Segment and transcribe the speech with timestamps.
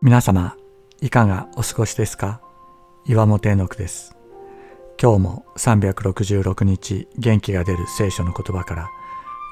[0.00, 0.54] 皆様、
[1.00, 2.40] いかがお過ごしですか？
[3.04, 4.14] 岩本絵の句です。
[5.02, 8.88] 今日も366日元気が出る聖書の言葉から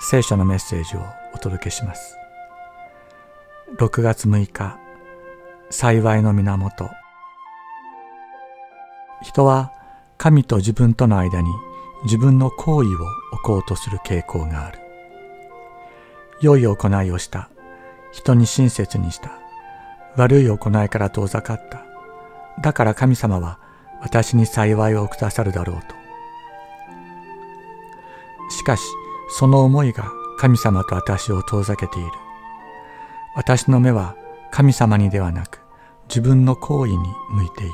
[0.00, 1.00] 聖書のメッセージを
[1.34, 2.16] お届けします。
[3.78, 4.78] 6月6日、
[5.70, 6.90] 幸いの源。
[9.22, 9.72] 人は
[10.16, 11.48] 神と自分との間に
[12.04, 12.92] 自分の行為を
[13.32, 14.78] 置こうとする傾向がある。
[16.40, 17.50] 良い行いをした。
[18.12, 19.40] 人に親切にした。
[20.16, 21.84] 悪い行いから遠ざかった。
[22.60, 23.58] だから神様は
[24.00, 25.94] 私に幸いをくださるだろうと。
[28.50, 28.82] しかし、
[29.28, 32.10] その思いが神様と私を遠ざけている。
[33.34, 34.16] 私の目は
[34.50, 35.60] 神様にではなく
[36.08, 36.98] 自分の行為に
[37.30, 37.72] 向いている。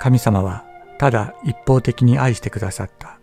[0.00, 0.64] 神様は
[0.98, 3.18] ただ一方的に愛してくださった。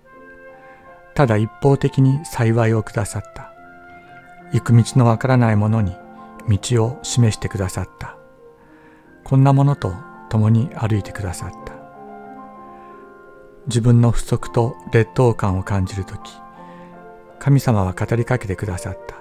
[1.16, 3.52] ただ一方的に幸いをくださった。
[4.52, 5.96] 行く道のわからない者に
[6.48, 8.18] 道を示してくださった。
[9.24, 9.94] こんなものと
[10.30, 11.74] 共に歩いてくださった。
[13.68, 16.32] 自分の不足と劣等感を感じるとき、
[17.40, 19.16] 神様は語りかけてくださった。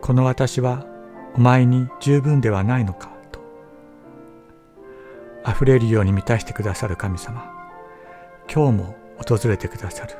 [0.00, 0.86] この私は
[1.34, 3.40] お前に十分ではないのかと。
[5.48, 7.52] 溢れるように満たしてくださる神様。
[8.52, 10.14] 今日も訪れてくださる。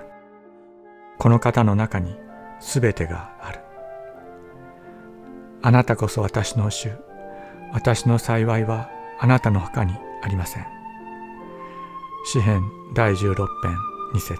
[1.19, 2.17] この方の中に
[2.61, 3.61] すべてがある。
[5.63, 6.91] あなたこそ私の主。
[7.73, 10.67] 私の幸いはあなたの他にありません。
[12.25, 12.63] 詩編
[12.95, 13.47] 第16編
[14.15, 14.39] 2節